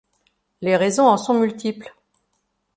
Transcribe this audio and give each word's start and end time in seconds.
Les 0.63 0.77
raisons 0.77 1.05
en 1.05 1.15
sont 1.15 1.35
multiples. 1.35 1.93